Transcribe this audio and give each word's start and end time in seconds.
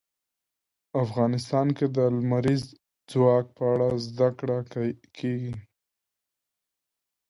افغانستان 1.03 1.67
کې 1.77 1.85
د 1.95 1.97
لمریز 2.15 2.63
ځواک 3.11 3.45
په 3.57 3.63
اړه 3.73 3.89
زده 4.07 4.29
کړه 4.39 4.57
کېږي. 5.17 5.53